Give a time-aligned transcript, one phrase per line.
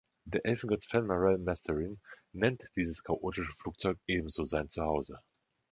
[0.25, 1.99] Der Elfengott Fenmarel Mestarine
[2.33, 5.19] nennt dieses chaotische Flugzeug ebenso sein Zuhause.